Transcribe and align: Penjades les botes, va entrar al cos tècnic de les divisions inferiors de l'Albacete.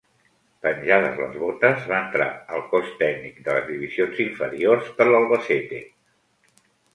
Penjades 0.67 1.19
les 1.23 1.35
botes, 1.41 1.83
va 1.91 1.99
entrar 2.05 2.27
al 2.55 2.63
cos 2.71 2.87
tècnic 3.03 3.37
de 3.49 3.55
les 3.59 3.69
divisions 3.69 4.23
inferiors 4.27 4.89
de 5.03 5.09
l'Albacete. 5.11 5.85